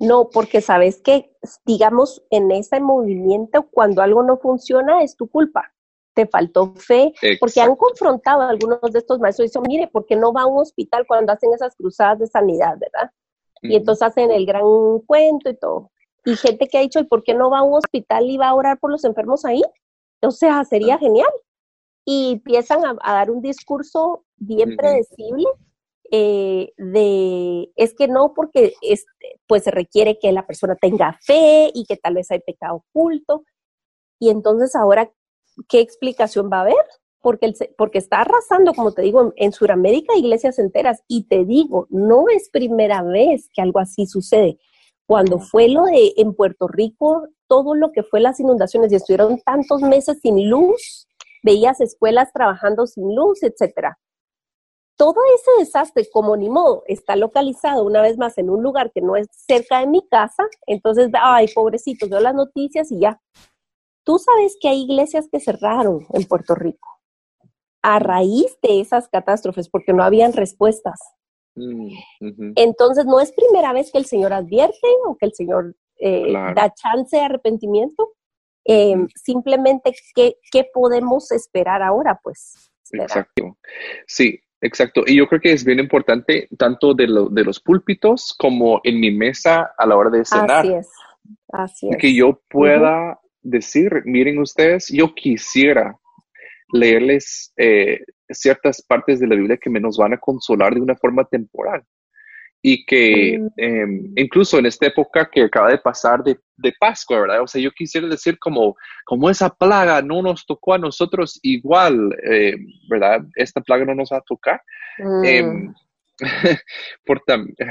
[0.00, 1.32] No, porque sabes que,
[1.64, 5.72] digamos, en ese movimiento, cuando algo no funciona, es tu culpa
[6.18, 10.04] te faltó fe, porque han confrontado a algunos de estos maestros y dicen, mire, ¿por
[10.04, 13.12] qué no va a un hospital cuando hacen esas cruzadas de sanidad, verdad?
[13.62, 14.64] Y entonces hacen el gran
[15.06, 15.92] cuento y todo.
[16.24, 18.48] Y gente que ha dicho, ¿y por qué no va a un hospital y va
[18.48, 19.62] a orar por los enfermos ahí?
[20.20, 21.30] O sea, sería genial.
[22.04, 25.46] Y empiezan a, dar un discurso bien predecible
[26.10, 31.70] eh, de, es que no, porque este, pues se requiere que la persona tenga fe
[31.72, 33.44] y que tal vez hay pecado oculto.
[34.18, 35.12] Y entonces ahora
[35.68, 36.76] ¿qué explicación va a haber?
[37.20, 41.02] Porque, el, porque está arrasando, como te digo, en, Sudamérica iglesias enteras.
[41.08, 44.58] Y te digo, no es primera vez que algo así sucede.
[45.06, 49.40] Cuando fue lo de en Puerto Rico, todo lo que fue las inundaciones y estuvieron
[49.40, 51.08] tantos meses sin luz,
[51.42, 53.98] veías escuelas trabajando sin luz, etcétera.
[54.96, 59.00] Todo ese desastre, como ni modo, está localizado una vez más en un lugar que
[59.00, 63.20] no es cerca de mi casa, entonces, ay, pobrecitos, veo las noticias y ya,
[64.08, 66.88] Tú sabes que hay iglesias que cerraron en Puerto Rico
[67.82, 70.98] a raíz de esas catástrofes porque no habían respuestas.
[71.54, 71.90] Mm,
[72.56, 76.72] Entonces, no es primera vez que el Señor advierte o que el Señor eh, da
[76.72, 78.14] chance de arrepentimiento.
[78.64, 82.18] Em, simplemente, ¿qué, ¿qué, podemos esperar ahora?
[82.22, 82.72] Pues.
[82.90, 83.58] Exacto.
[84.06, 85.02] Sí, exacto.
[85.06, 89.10] Y yo creo que es bien importante, tanto de, de los púlpitos como en mi
[89.10, 90.60] mesa a la hora de cenar.
[90.60, 90.90] Así es.
[91.52, 91.96] Así es.
[91.98, 95.96] Que yo pueda decir, miren ustedes, yo quisiera
[96.72, 100.96] leerles eh, ciertas partes de la Biblia que me nos van a consolar de una
[100.96, 101.82] forma temporal.
[102.60, 103.46] Y que mm.
[103.56, 107.42] em, incluso en esta época que acaba de pasar de, de, Pascua, ¿verdad?
[107.42, 112.14] O sea, yo quisiera decir como, como esa plaga no nos tocó a nosotros igual,
[112.28, 112.56] eh,
[112.90, 113.24] ¿verdad?
[113.36, 114.60] Esta plaga no nos va a tocar.
[115.24, 115.74] Em, mm.
[117.06, 117.22] por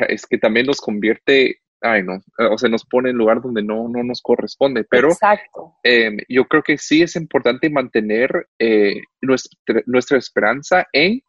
[0.07, 3.87] es que también nos convierte ay no, o sea, nos pone en lugar donde no,
[3.87, 5.09] no nos corresponde, pero
[5.83, 11.21] em, yo creo que sí es importante mantener eh, nuestra, nuestra, esperanza en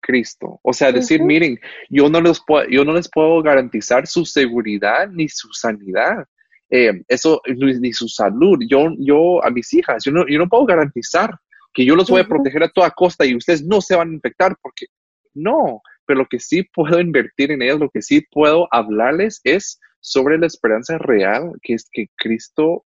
[0.00, 0.60] Cristo.
[0.62, 1.58] O sea, decir, miren,
[1.90, 6.24] yo no, les puedo, yo no les puedo garantizar su seguridad ni su sanidad.
[6.70, 8.58] eh, eso, ni su salud.
[8.68, 11.34] Yo, yo a mis hijas, yo no, yo no puedo garantizar
[11.72, 14.14] que yo los voy a proteger a toda costa y ustedes no se van a
[14.14, 14.86] infectar porque
[15.34, 19.78] no, pero lo que sí puedo invertir en ellas, lo que sí puedo hablarles es
[20.00, 22.84] sobre la esperanza real, que es que Cristo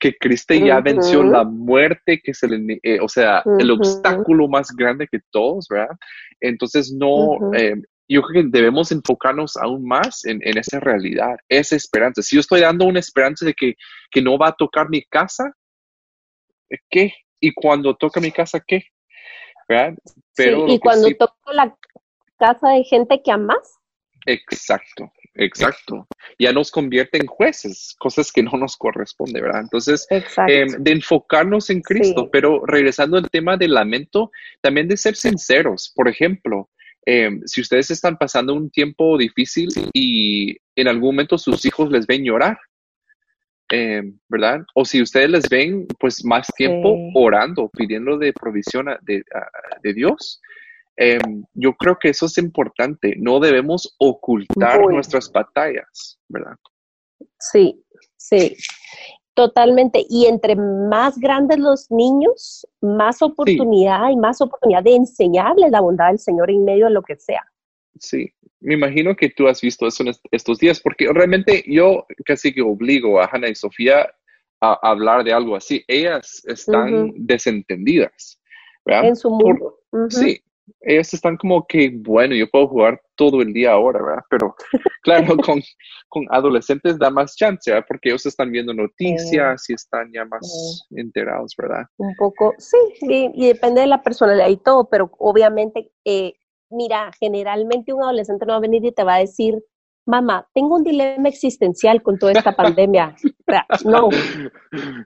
[0.00, 4.72] que Cristo ya venció la muerte, que es el, eh, o sea, el obstáculo más
[4.74, 5.96] grande que todos, ¿verdad?
[6.40, 7.76] Entonces, no, eh,
[8.08, 12.20] yo creo que debemos enfocarnos aún más en, esa realidad, esa esperanza.
[12.20, 13.74] Si yo estoy dando una esperanza de que,
[14.10, 15.52] que no va a tocar mi casa,
[16.90, 17.12] ¿qué?
[17.40, 18.86] Y cuando toca mi casa, ¿qué?
[19.68, 19.94] ¿Verdad?
[20.34, 21.76] Pero y cuando toca la
[22.38, 23.78] casa de gente que amas.
[24.26, 26.06] Exacto, Exacto.
[26.38, 29.62] Ya nos convierte en jueces, cosas que no nos corresponde, ¿verdad?
[29.62, 35.16] Entonces, em, de enfocarnos en Cristo, pero regresando al tema del lamento, también de ser
[35.16, 35.92] sinceros.
[35.94, 36.70] Por ejemplo,
[37.04, 42.06] em, si ustedes están pasando un tiempo difícil y en algún momento sus hijos les
[42.06, 42.58] ven llorar,
[43.70, 44.60] em, ¿verdad?
[44.74, 49.22] O si ustedes les ven, pues más tiempo orando, pidiendo de provisión de,
[49.82, 50.40] de Dios,
[50.96, 53.14] Em, yo creo que eso es importante.
[53.18, 56.56] No debemos ocultar nuestras batallas, ¿verdad?
[57.38, 57.84] Sí,
[58.16, 58.56] sí,
[59.34, 60.04] totalmente.
[60.08, 66.08] Y entre más grandes los niños, más oportunidad y más oportunidad de enseñarles la bondad
[66.08, 67.44] del Señor en medio de lo que sea.
[67.98, 72.52] Sí, me imagino que tú has visto eso en estos días, porque realmente yo casi
[72.52, 74.10] que obligo a Hannah y Sofía
[74.60, 75.84] a hablar de algo así.
[75.86, 78.40] Ellas están desentendidas.
[78.86, 79.06] ¿verdad?
[79.06, 79.78] En su mundo.
[80.08, 80.40] Sí,
[80.80, 84.24] ellos están como que, bueno, yo puedo jugar todo el día ahora, ¿verdad?
[84.30, 84.54] Pero
[85.02, 85.60] claro, con,
[86.08, 87.86] con adolescentes da más chance, ¿verdad?
[87.88, 91.84] Porque ellos están viendo noticias y están ya más enterados, ¿verdad?
[91.96, 96.34] Un poco, sí, y, depende de la personalidad y todo, pero obviamente, eh,
[96.70, 99.62] mira, generalmente un adolescente no va a venir y te va a decir,
[100.06, 103.14] mamá, tengo un dilema existencial con toda esta pandemia.
[103.84, 104.08] no,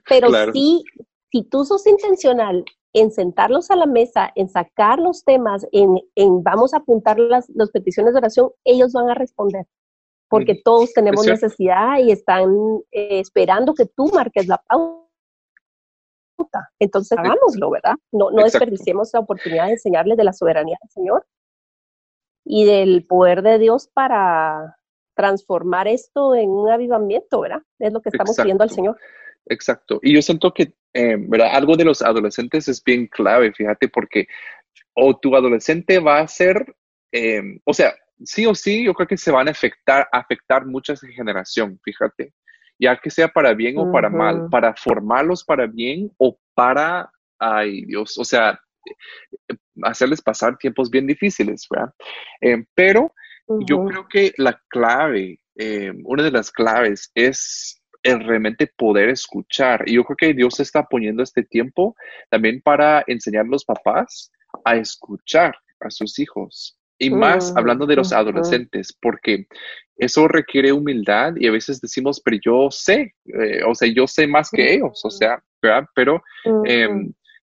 [0.07, 0.83] pero sí,
[1.31, 5.99] si tú sos intencional en sentarlos a la mesa, en sacar los temas, en,
[6.43, 9.65] vamos a apuntar las, peticiones de oración, ellos van a responder,
[10.29, 12.53] porque todos tenemos necesidad y están
[12.91, 14.99] eh, esperando que tú marques la pauta.
[16.79, 17.95] Entonces, hagámoslo, ¿verdad?
[18.11, 21.25] No, no desperdiciemos la oportunidad de enseñarles de la soberanía del Señor
[22.43, 24.77] y del poder de Dios para
[25.15, 27.61] transformar esto en un avivamiento, ¿verdad?
[27.79, 28.97] Es lo que estamos pidiendo al Señor.
[29.45, 29.99] Exacto.
[30.01, 31.49] Y yo siento que, eh, ¿verdad?
[31.53, 34.27] Algo de los adolescentes es bien clave, fíjate, porque
[34.93, 36.75] o tu adolescente va a ser,
[37.11, 40.95] eh, o sea, sí o sí, yo creo que se van a afectar, afectar mucha
[40.95, 42.33] generación, fíjate,
[42.79, 47.85] ya que sea para bien o para mal, para formarlos para bien o para, ay
[47.85, 48.59] Dios, o sea,
[49.83, 51.93] hacerles pasar tiempos bien difíciles, ¿verdad?
[52.41, 53.13] Eh, pero
[53.67, 55.39] yo creo que la clave,
[56.05, 59.83] una de las claves es el realmente poder escuchar.
[59.85, 61.95] Y yo creo que Dios está poniendo este tiempo
[62.29, 64.31] también para enseñar a los papás
[64.65, 66.77] a escuchar a sus hijos.
[66.97, 69.47] Y más hablando de los adolescentes, porque
[69.97, 74.27] eso requiere humildad y a veces decimos, pero yo sé, eh, o sea, yo sé
[74.27, 75.87] más que ellos, o sea, ¿verdad?
[75.95, 76.21] Pero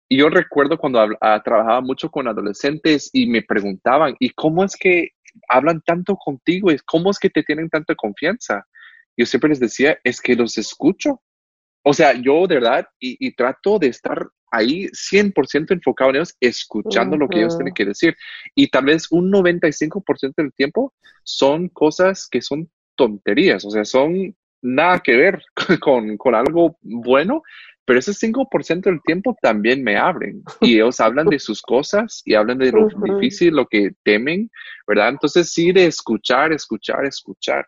[0.09, 4.77] y yo recuerdo cuando ah, trabajaba mucho con adolescentes y me preguntaban, ¿y cómo es
[4.77, 5.11] que
[5.49, 6.71] hablan tanto contigo?
[6.85, 8.65] ¿Cómo es que te tienen tanta confianza?
[9.17, 11.23] yo siempre les decía, es que los escucho.
[11.83, 17.17] O sea, yo de verdad, y, trato de estar ahí 100% enfocado en ellos, escuchando
[17.17, 18.17] lo que ellos tienen que decir.
[18.55, 24.35] Y tal vez un 95% del tiempo son cosas que son tonterías, o sea, son
[24.63, 25.43] nada que ver
[25.81, 27.43] con, con algo bueno,
[27.85, 32.35] pero ese 5% del tiempo también me abren y ellos hablan de sus cosas y
[32.35, 34.51] hablan de lo difícil, lo que temen,
[34.87, 35.11] ¿verdad?
[35.11, 37.67] Entonces sí, de escuchar, escuchar, escuchar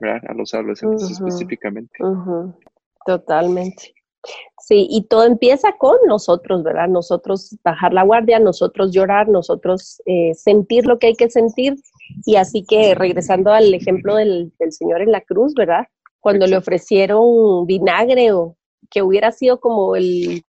[0.00, 1.98] a los adolescentes específicamente.
[3.04, 3.94] Totalmente.
[4.60, 6.88] Sí, y todo empieza con nosotros, ¿verdad?
[6.88, 11.76] Nosotros bajar la guardia, nosotros llorar, nosotros eh, sentir lo que hay que sentir.
[12.24, 15.86] Y así que regresando al ejemplo del, Señor en la cruz, ¿verdad?
[16.18, 18.56] Cuando le ofrecieron vinagre o
[18.90, 20.44] que hubiera sido como el,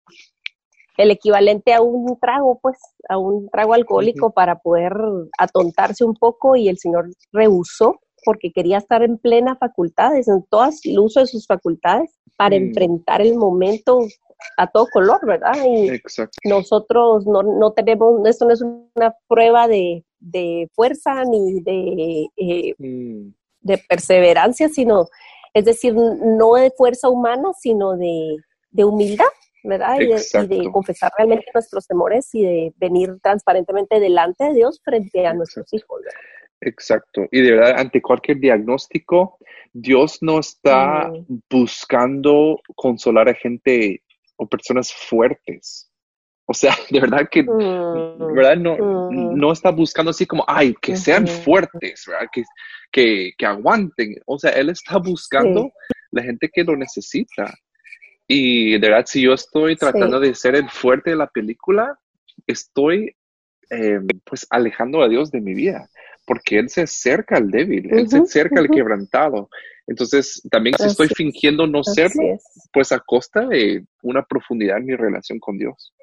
[0.98, 2.78] el equivalente a un trago, pues,
[3.10, 4.94] a un trago alcohólico para poder
[5.38, 10.70] atontarse un poco y el Señor rehusó porque quería estar en plena facultades, en todo
[10.84, 12.64] el uso de sus facultades para mm.
[12.64, 14.00] enfrentar el momento
[14.58, 15.54] a todo color, ¿verdad?
[15.66, 16.00] Y
[16.48, 22.76] nosotros no, no, tenemos, esto no es una prueba de, de fuerza ni de, eh,
[22.78, 23.34] mm.
[23.62, 25.08] de perseverancia, sino,
[25.54, 28.38] es decir, no de fuerza humana, sino de,
[28.72, 29.26] de humildad,
[29.64, 30.00] ¿verdad?
[30.00, 34.82] Y de, y de, confesar realmente nuestros temores y de venir transparentemente delante de Dios
[34.84, 36.02] frente a nuestros hijos.
[36.04, 36.20] ¿verdad?
[36.62, 37.28] Exacto.
[37.32, 39.38] Y de verdad, ante cualquier diagnóstico,
[39.74, 41.40] Dios no está mm.
[41.50, 44.02] buscando consolar a gente
[44.38, 45.87] o personas fuertes.
[46.48, 48.34] O sea, de verdad que, mm.
[48.34, 48.58] ¿verdad?
[48.58, 48.78] No,
[49.12, 49.38] mm.
[49.38, 52.28] no está buscando así como, ay, que sean fuertes, ¿verdad?
[52.32, 52.44] Que,
[52.92, 54.16] que, que, aguanten.
[54.26, 55.72] O sea, Él está buscando
[56.12, 57.54] la gente que lo necesita.
[58.28, 61.98] Y de verdad, si yo estoy tratando de ser el fuerte de la película,
[62.46, 63.16] estoy
[63.70, 65.90] eh, pues alejando a Dios de mi vida,
[66.26, 69.50] porque Él se acerca al débil, Él se acerca al quebrantado.
[69.88, 72.38] Entonces, también si estoy fingiendo no serlo,
[72.74, 75.94] pues a costa de una profundidad en mi relación con Dios.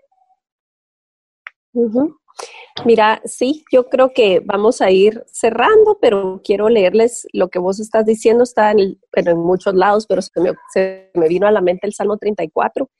[2.84, 7.78] Mira, sí, yo creo que vamos a ir cerrando, pero quiero leerles lo que vos
[7.78, 11.60] estás diciendo, está en, en muchos lados, pero se me, se me, vino a la
[11.60, 12.90] mente el Salmo 34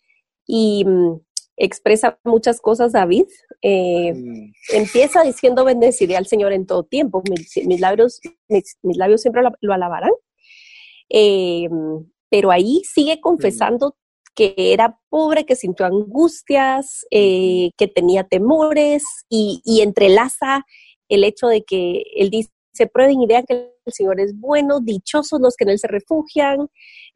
[0.47, 1.21] y mm,
[1.57, 3.27] expresa muchas cosas David.
[3.63, 4.53] Eh, mm.
[4.75, 10.13] Empieza diciendo, bendeciré al Señor en todo tiempo, mis, labios, mis, labios siempre lo, alabarán.
[11.11, 11.69] Eh,
[12.31, 13.97] pero ahí sigue confesando
[14.35, 20.65] que era pobre, que sintió angustias, eh, que tenía temores y, entrelaza
[21.09, 22.51] el hecho de que él dice,
[22.93, 26.69] prueben y vean que el Señor es bueno, dichosos los que en Él se refugian,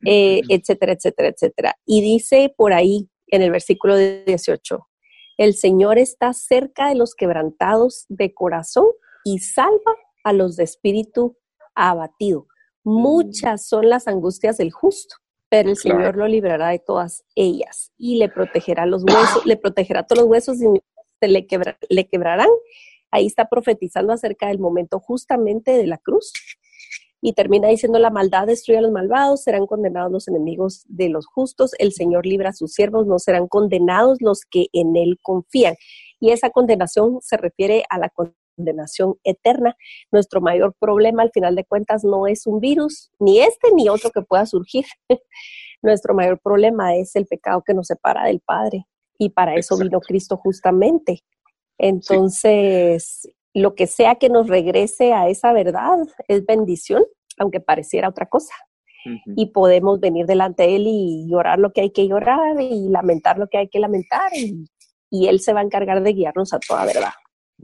[0.04, 1.74] eh, etcétera, etcétera, etcétera.
[1.84, 4.86] Y dice por ahí en el versículo 18,
[5.38, 8.86] el Señor está cerca de los quebrantados de corazón
[9.24, 9.94] y salva
[10.24, 11.36] a los de espíritu
[11.74, 12.46] abatido.
[12.84, 15.16] Muchas son las angustias del justo,
[15.48, 20.02] pero el Señor lo librará de todas ellas y le protegerá los huesos, le protegerá
[20.04, 20.66] todos los huesos y
[21.20, 21.46] se le,
[21.88, 22.48] le quebrarán.
[23.10, 26.32] Ahí está profetizando acerca del momento justamente de la cruz.
[27.20, 31.26] Y termina diciendo, la maldad destruye a los malvados, serán condenados los enemigos de los
[31.26, 35.74] justos, el Señor libra a sus siervos, no serán condenados los que en Él confían.
[36.20, 38.47] Y esa condenación se refiere a la condenación
[39.24, 39.76] eterna.
[40.10, 44.10] Nuestro mayor problema al final de cuentas no es un virus, ni este ni otro
[44.10, 44.84] que pueda surgir.
[45.82, 48.86] Nuestro mayor problema es el pecado que nos separa del Padre
[49.18, 51.22] y para eso vino Cristo justamente.
[51.78, 55.98] Entonces, lo que sea que nos regrese a esa verdad
[56.28, 57.04] es bendición,
[57.38, 58.54] aunque pareciera otra cosa.
[59.36, 63.38] Y podemos venir delante de Él y llorar lo que hay que llorar y lamentar
[63.38, 64.66] lo que hay que lamentar y,
[65.08, 67.12] y Él se va a encargar de guiarnos a toda verdad.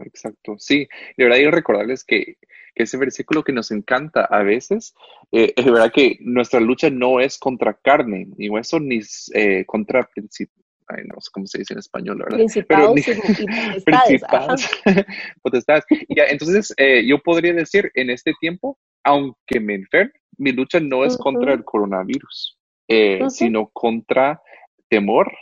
[0.00, 0.88] Exacto, sí.
[1.16, 2.36] De verdad, y recordarles que,
[2.74, 4.94] que, ese versículo que nos encanta a veces,
[5.32, 9.00] eh, es verdad que nuestra lucha no es contra carne, ni hueso, ni
[9.34, 10.58] eh, contra principios.
[10.88, 12.36] no sé cómo se dice en español, ¿verdad?
[12.36, 13.12] Principados y
[13.90, 14.70] potestades.
[15.42, 15.84] potestades.
[16.08, 21.04] Ya, entonces, eh, yo podría decir, en este tiempo, aunque me enferme, mi lucha no
[21.04, 22.58] es contra el coronavirus,
[23.28, 24.42] sino contra
[24.88, 25.32] temor,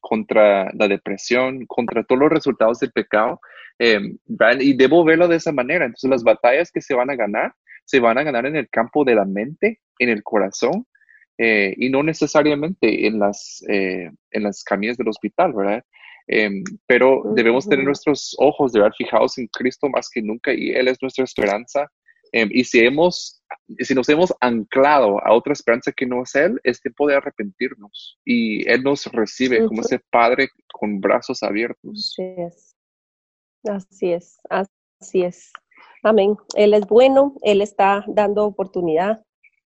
[0.00, 3.40] contra la depresión, contra todos los resultados del pecado.
[3.78, 4.18] Em,
[4.60, 5.86] y debo verlo de esa manera.
[5.86, 9.04] Entonces las batallas que se van a ganar, se van a ganar en el campo
[9.04, 10.86] de la mente, en el corazón,
[11.38, 15.82] eh, y no necesariamente en las, eh, en las camillas del hospital, ¿verdad?
[16.26, 20.70] Em, pero debemos tener nuestros ojos de verdad fijados en Cristo más que nunca y
[20.70, 21.90] Él es nuestra esperanza.
[22.32, 23.39] Em, y si hemos
[23.78, 28.18] si nos hemos anclado a otra esperanza que no es Él, es tiempo de arrepentirnos.
[28.24, 32.14] Y Él nos recibe como ese Padre con brazos abiertos.
[32.18, 32.76] Así es.
[33.64, 34.40] Así es.
[34.48, 35.52] Así es.
[36.02, 36.36] Amén.
[36.54, 39.22] Él es bueno, Él está dando oportunidad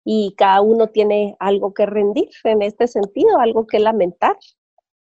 [0.04, 4.36] y cada uno tiene algo que rendir en este sentido, algo que lamentar.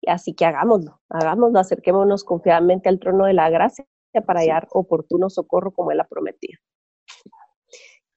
[0.07, 3.86] Así que hagámoslo, hagámoslo, acerquémonos confiadamente al trono de la gracia
[4.26, 6.59] para hallar oportuno socorro como Él ha prometido.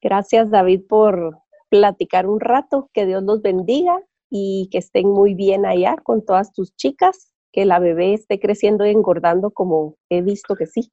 [0.06, 1.36] Gracias David por
[1.68, 4.00] platicar un rato, que Dios los bendiga
[4.30, 8.86] y que estén muy bien allá con todas tus chicas, que la bebé esté creciendo
[8.86, 10.92] y engordando como he visto que sí.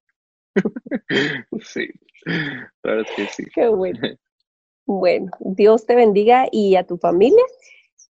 [1.61, 1.89] Sí,
[2.81, 3.43] claro que sí.
[3.53, 3.99] Qué bueno.
[4.87, 7.43] Bueno, Dios te bendiga y a tu familia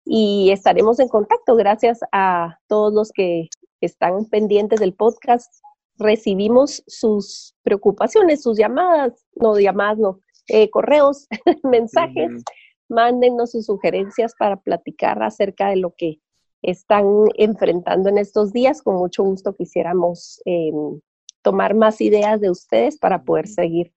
[0.06, 1.56] y estaremos en contacto.
[1.56, 3.50] Gracias a todos los que
[3.82, 5.52] están pendientes del podcast.
[5.98, 11.28] Recibimos sus preocupaciones, sus llamadas, no llamadas, no, eh, correos,
[11.64, 12.44] mensajes,
[12.90, 16.20] mándenos sus sugerencias para platicar acerca de lo que
[16.62, 18.82] están enfrentando en estos días.
[18.82, 21.00] Con mucho gusto quisiéramos em,
[21.42, 23.94] tomar más ideas de ustedes para poder seguir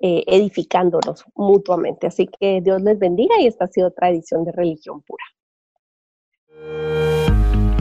[0.00, 2.06] eh, edificándonos mutuamente.
[2.06, 5.24] Así que Dios les bendiga y esta ha sido otra edición de Religión Pura.